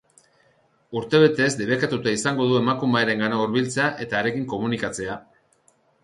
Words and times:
Urtebetez 0.99 1.49
debekatuta 1.59 2.13
izango 2.15 2.47
du 2.51 2.57
emakumearengana 2.59 3.37
hurbiltzea 3.41 3.89
eta 4.07 4.17
harekin 4.21 4.47
komunikatzea. 4.55 5.19